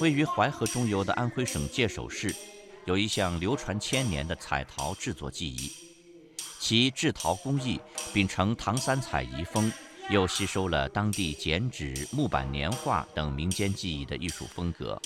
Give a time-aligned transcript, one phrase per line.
[0.00, 2.34] 位于淮河中游的安徽省界首市，
[2.86, 5.70] 有一项流传千年的彩陶制作技艺。
[6.58, 7.78] 其制陶工艺
[8.12, 9.70] 秉承唐三彩遗风，
[10.08, 15.00] 又吸收了当地剪纸、木板年画等民间技艺的艺术风格，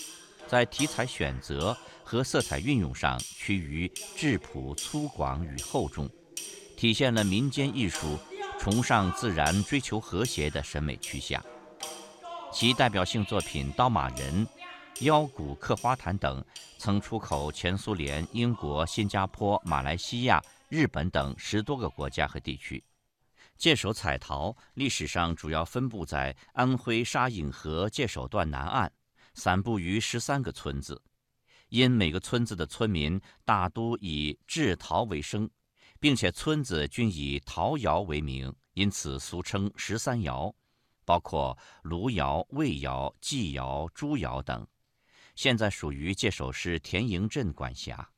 [0.46, 6.08] 在题材选择和色彩运用上趋于质朴、粗犷与厚重，
[6.77, 8.16] 体现了民间艺术
[8.61, 11.45] 崇尚自然、追求和谐的审美趋向。
[12.52, 14.47] 其代表性作品《刀马人》
[15.01, 16.43] 《腰鼓刻花坛》等，
[16.79, 22.83] 曾出口前苏联、英国、新加坡、马来西亚、日本等十多个国家和地区。
[23.57, 28.93] 界首彩陶历史上主要分布在安徽沙颍河界首段南岸，
[29.34, 31.03] 散布于十三个村子。
[31.70, 35.51] 因每个村子的村民大都以制陶为生，
[35.98, 40.55] 并且村子均以陶窑为名，因此俗称十三窑。
[41.05, 44.67] 包括卢窑、魏窑、纪窑、朱窑等，
[45.34, 48.10] 现在属于界首市田营镇管辖。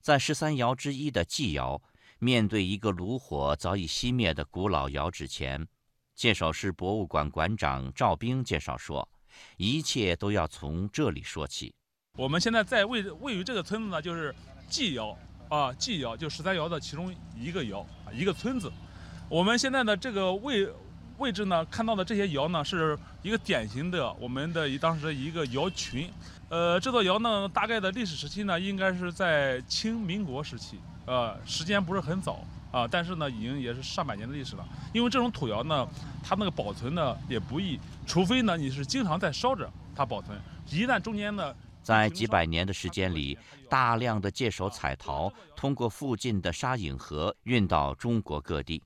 [0.00, 1.82] 在十三窑之一的纪窑，
[2.18, 5.66] 面对一个炉火早已熄灭的古老窑址前，
[6.14, 9.08] 界首市博物馆馆长赵兵介绍说
[9.56, 11.74] ：“一切都要从这里说起。
[12.16, 14.34] 我们现在在位位于这个村子呢，就是
[14.68, 15.16] 纪窑
[15.48, 18.72] 啊，纪窑就十三窑的其中一个窑，一个村子。
[19.28, 20.68] 我们现在的这个位。”
[21.18, 26.10] 位置呢，看到的这些窑呢，是一个典型的我们的当时一个窑群。
[26.48, 34.66] 呃，这座窑呢，大概的历史时期呢，应该是在清民国时期，呃，时间不是很早啊，但是呢，已经也是上百年的历史了。
[34.92, 35.88] 因为这种土窑呢，
[36.22, 40.38] 它那个保存呢也不易，除非呢你是经常在烧着它保存。
[40.70, 48.82] 一旦中间呢，在几百年的时间里，大量的界首彩陶通过附近的沙隐河运到中国各地。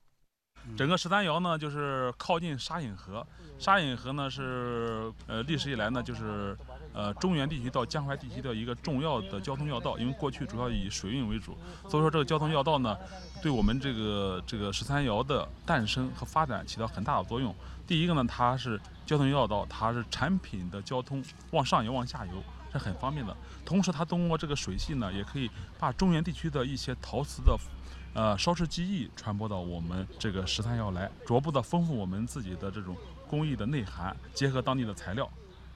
[0.77, 3.27] 整个十三窑呢，就是靠近沙隐河。
[3.59, 6.57] 沙隐河呢是呃历史以来呢就是
[6.93, 11.59] 呃中原地区到江淮地区的一个重要的交通要道，因为过去主要以水运为主，
[11.89, 12.97] 所以说这个交通要道呢，
[13.43, 17.53] 对我们这个这个十三窑的诞生和发展起到很大的作用。
[17.85, 22.33] 第一个呢，它是交通要道，它是产品的交通往上游、往下游
[22.71, 23.37] 是很方便的。
[23.65, 25.51] 同时，它通过这个水系呢，也可以
[25.81, 27.59] 把中原地区的一些陶瓷的。
[28.15, 32.97] 呃，烧制技艺传播到我们这个十三窑来，逐步的丰富我们自己的这种
[33.29, 35.31] 工艺的内涵，结合当地的材料，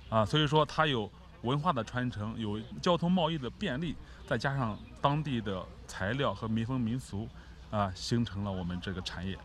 [0.08, 1.08] 啊，所以说它有
[1.42, 3.94] 文化的传承，有交通贸易的便利，
[4.26, 7.28] 再加上当地的材料和民风民俗，
[7.70, 9.38] 啊，形成了我们这个产业。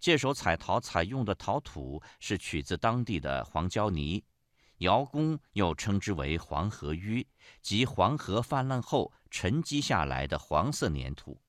[0.00, 4.24] 界首彩陶采用的陶土是取自当地的黄胶泥，
[4.78, 7.24] 窑工又称之为黄河淤，
[7.60, 11.40] 即黄河泛滥后沉积下来的黄色粘土。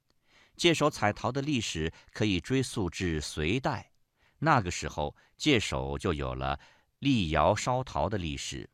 [0.56, 3.91] 界首彩陶的历史可以追溯至隋代，
[4.40, 6.59] 那个时候界首就有了
[7.00, 8.69] 立窑烧陶的历史。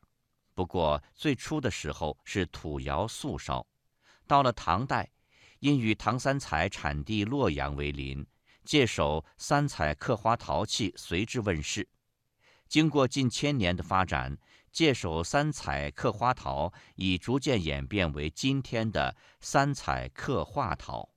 [0.53, 3.65] 不过最初的时候是土窑素烧，
[4.27, 5.09] 到了唐代，
[5.59, 8.25] 因与唐三彩产地洛阳为邻，
[8.65, 11.87] 界首三彩刻花陶器随之问世。
[12.67, 14.37] 经过近千年的发展，
[14.71, 21.09] 界首三彩刻花陶已逐渐演变为今天的三彩刻画陶。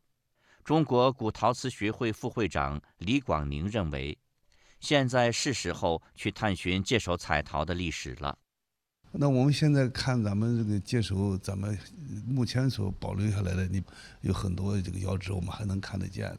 [0.64, 4.16] 中国古陶瓷学会副会长李广宁认为，
[4.78, 8.38] 现在是时候去探寻界首彩陶的历史了。
[9.10, 11.76] 那我们现在看咱们这个界首，咱们
[12.28, 13.82] 目前所保留下来的，你
[14.20, 16.32] 有很多这个窑址，我们还能看得见。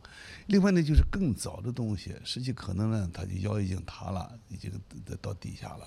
[0.48, 4.72] 另外呢，就是更早的东西，实际可能呢，它的窑已经塌了，已经
[5.22, 5.86] 到底下了。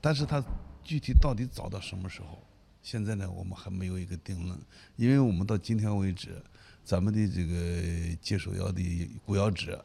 [0.00, 0.42] 但是它
[0.82, 2.42] 具体到底早到什么时候，
[2.82, 4.58] 现在呢，我们还没有一个定论，
[4.96, 6.42] 因为我们到今天为止。
[6.86, 8.80] 咱们的这个界首窑的
[9.24, 9.76] 古窑址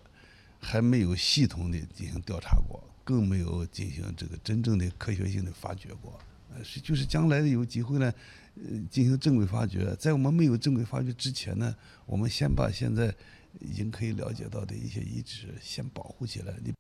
[0.60, 6.20] 还没有系统的进行调查过，更没有进行这个真正的科学性的发掘过。
[6.54, 8.14] 呃，是就是将来的有机会呢，
[8.54, 9.96] 呃，进行正规发掘。
[9.96, 13.12] 在我们没有正规发掘之前呢，我们先把现在
[13.60, 16.54] 已经可以了解到的一些遗址先保护起来。
[16.64, 16.72] 你，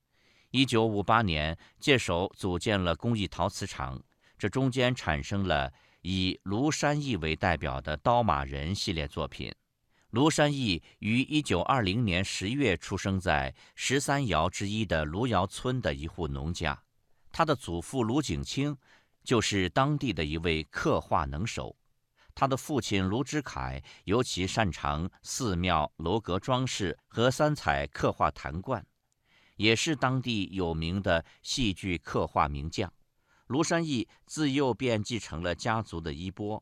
[0.52, 4.00] 一九五八年，界首组建了工艺陶瓷厂，
[4.38, 5.74] 这中间产生了
[6.04, 9.52] 以庐山义为代表的刀马人系列作品。
[10.12, 16.78] 卢山义于一九二零年十月出生在十三窑之一的卢窑村的一户农家，
[17.32, 18.78] 他的祖父卢景清
[19.24, 21.74] 就是当地的一位刻画能手，
[22.36, 28.86] 他的父亲卢之凯尤其擅长寺庙楼阁装饰和三彩刻画坛罐，
[29.56, 32.92] 也是当地有名的戏剧刻画名将。
[33.48, 36.62] 卢山义自幼便继承了家族的衣钵。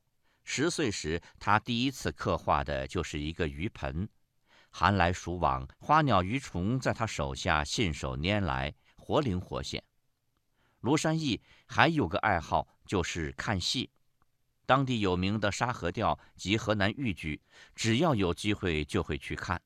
[0.51, 4.09] 十岁时，他第一次刻画的就是一个鱼盆，
[4.71, 9.83] 寒来暑往，花鸟鱼虫在他手下信手拈来，活灵活现。
[10.79, 13.91] 卢山义还有个爱好，就是看戏。
[14.65, 17.39] 当地有名的沙河调及河南豫剧，
[17.75, 19.61] 只要有机会就会去看。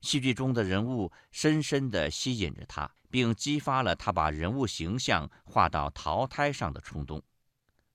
[0.00, 7.22] 戏剧中的人物深深地吸引着他，并激发了他把人物形象画到陶胎上的冲动。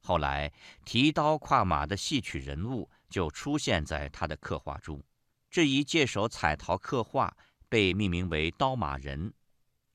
[0.06, 0.52] 后来，
[0.84, 5.02] 提刀跨马的戏曲人物就出现在他的刻画中。
[5.50, 7.34] 这一借手彩陶刻画
[7.70, 9.34] 被命名为“刀马人”。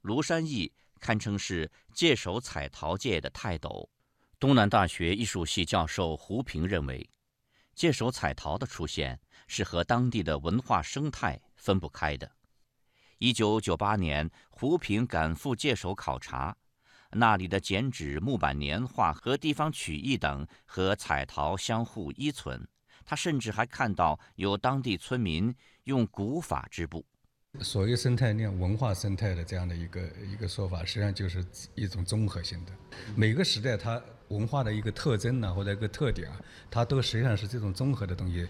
[0.01, 3.91] 卢山义堪称是借手彩陶界的泰斗。
[4.41, 7.07] 东南大学艺术系教授胡平认为，
[7.75, 12.31] 借手彩陶的出现是和当地的文化生态分不开的。
[13.19, 16.57] 一九九八年，胡平赶赴界首考察，
[17.13, 22.67] 那里的剪纸、木板年画和地方曲艺等和彩陶相互依存。
[23.05, 27.05] 他甚至还看到有当地村民用古法织布。
[27.61, 30.01] 所谓生态链、文化生态的这样的一个
[30.31, 31.43] 一个说法，实际上就是
[31.75, 32.73] 一种综合性的。
[33.17, 36.39] 每个时代它文化的一个特征呢，或者一个特点啊，
[36.71, 38.47] 它都实际上是这种综合的东西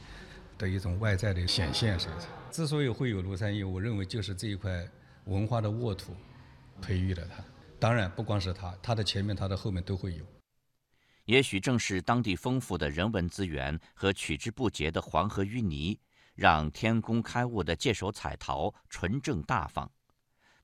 [0.59, 1.99] 的一种外在的显现。
[1.99, 2.27] 是不是？
[2.51, 4.85] 之所以会有庐山艺，我认为就是这一块
[5.27, 6.13] 文化的沃土
[6.83, 7.45] 培育了它。
[7.81, 10.25] 当然，不光是它，它的前面、它的后面都会有。
[11.25, 15.99] 也许正是当地丰富的人文资源和取之不竭的黄河淤泥。
[16.35, 19.91] 让天工开物的界首彩陶纯正大方。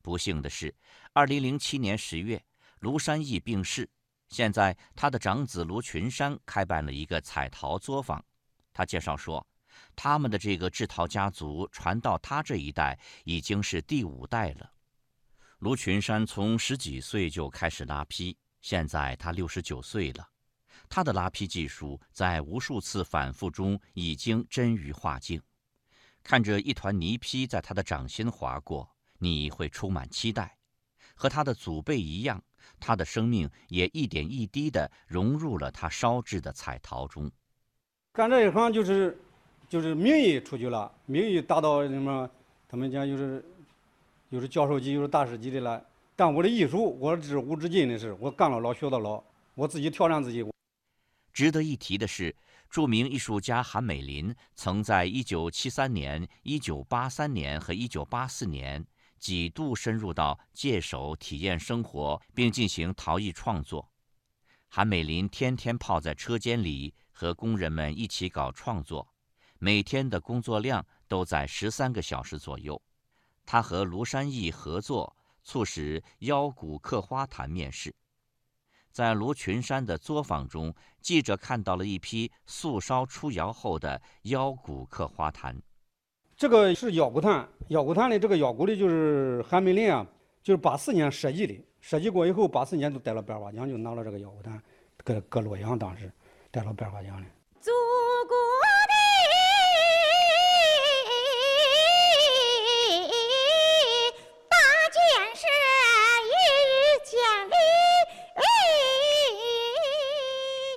[0.03, 0.73] 不幸的是，
[1.13, 2.41] 二零零七年十月，
[2.79, 3.91] 卢山义病逝。
[4.29, 8.25] 现在，他的长子卢群山开办了一个彩陶作坊。
[8.73, 9.45] 他介绍说，
[9.97, 14.71] 他们的这个制陶家族传到他这一代已经是第五代了。
[15.65, 20.29] 卢群山从十几岁就开始拉坯，现在他六十九岁了。
[20.91, 25.41] 他的拉坯技术在无数次反复中已经臻于化境。
[26.23, 30.55] 看着一团泥坯在他的掌心划过，你会充满期待。
[31.15, 32.45] 和他的祖辈一样，
[32.79, 37.33] 他的生命也一点一滴地融入了他烧制的彩陶中。
[38.13, 39.19] 干这一行就是，
[39.71, 42.31] 就是名誉出去了，名誉达到什么？
[42.69, 43.43] 他们讲就是，
[44.35, 45.81] 就是教授级，就是大师级的了。
[46.17, 49.23] 但我的艺术，我是无止境的事，我干了老学到老，
[49.55, 50.45] 我自己挑战自己。
[51.33, 52.35] 值得一提的是。
[52.71, 58.85] 著名艺术家韩美林曾在1973年、1983年和1984年
[59.17, 63.89] 几度深入到界首体验生活，并进行陶艺创作。
[64.67, 69.07] 韩美林天天泡在车间里和工人们一起搞创作，
[69.61, 72.83] 每天的工作量都在十三个小时左右。
[73.44, 77.94] 他和卢山义合作，促使腰鼓刻花坛面世。
[78.91, 85.61] 在卢群山的作坊中，记者看到了一批素烧出窑后的腰鼓刻花坛。
[86.37, 90.06] 这个是腰鼓坛，腰鼓坛的这个腰鼓的就是韩美林啊，
[90.43, 94.62] 就是八四年设计的，设计过以后八四年就带了百花奖，就拿了这个腰鼓坛，
[95.05, 96.11] 搁搁洛阳当时
[96.50, 97.26] 带了百花奖的。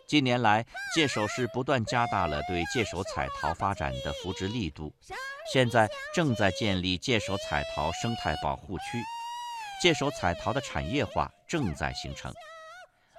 [0.07, 0.65] 近年来，
[0.95, 4.95] 界首市不断加大了对界首彩陶发展的扶植力度，
[5.51, 8.83] 现在正在建立界首彩陶生态保护区，
[9.81, 12.33] 界首彩陶的产业化正在形成。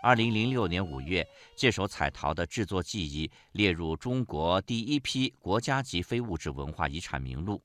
[0.02, 7.62] 二零零六年五月，界首彩陶的制作技艺列入中国第一批国家级非物质文化遗产名录。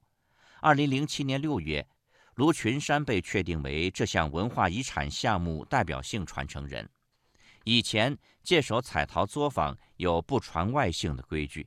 [0.60, 1.88] 二零零七年六月，
[2.36, 6.90] 卢群山被确定为这项文化遗产项目代表性传承人。
[7.64, 11.66] 以前界首彩陶作坊有不传外姓的规矩，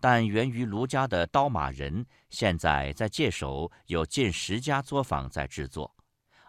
[0.00, 5.94] 但源于卢家的刀马人，现在在界首有近十家作坊在制作，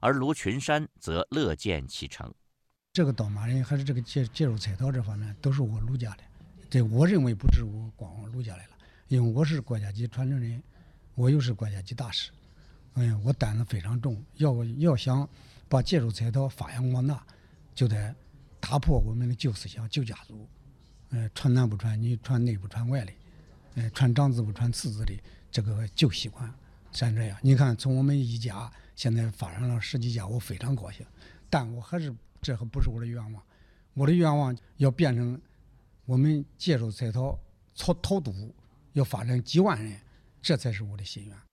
[0.01, 2.33] 而卢群山则乐见其成。
[2.91, 6.23] 这个刀马人还是这个介介手彩陶这方面，都是我卢家的。
[6.67, 8.77] 这我认为不止我光我卢家来了，
[9.07, 10.61] 因为我是国家级传承人，
[11.13, 12.31] 我又是国家级大师，
[12.95, 14.23] 哎呀，我担子非常重。
[14.37, 15.29] 要要想
[15.67, 17.23] 把介手彩陶发扬光大，
[17.75, 18.15] 就得。
[18.59, 20.47] 打破我们的旧思想、旧家族，
[21.09, 23.11] 呃，传男不传女，传内不传外的，
[23.75, 25.13] 呃，传长子不传次子的
[25.49, 26.53] 这个旧习惯，
[26.91, 27.37] 像这样。
[27.41, 31.05] 你看，从我们一家现在发展了十几家，我非常高兴。
[31.49, 33.43] 但我还是这还不是我的愿望，
[33.93, 35.39] 我的愿望要变成
[36.05, 37.39] 我们介州彩陶
[37.75, 38.33] 陶陶都
[38.93, 39.99] 要发展几万人，
[40.41, 41.48] 这才是我的心愿。